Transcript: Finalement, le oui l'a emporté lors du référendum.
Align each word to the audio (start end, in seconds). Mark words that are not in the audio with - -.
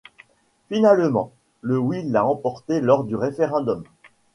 Finalement, 0.69 1.31
le 1.61 1.77
oui 1.77 2.01
l'a 2.03 2.25
emporté 2.25 2.81
lors 2.81 3.03
du 3.03 3.15
référendum. 3.15 3.83